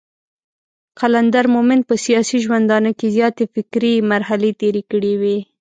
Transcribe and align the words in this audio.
قلندر 0.99 1.45
مومند 1.53 1.83
په 1.89 1.95
سياسي 2.05 2.37
ژوندانه 2.45 2.91
کې 2.97 3.07
زياتې 3.17 3.45
فکري 3.53 3.93
مرحلې 4.11 4.51
تېرې 4.61 4.83
کړې 4.91 5.13
وې. 5.21 5.37